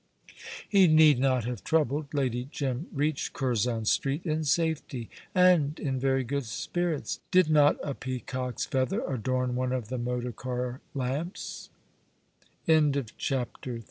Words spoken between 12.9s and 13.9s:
was the smallest of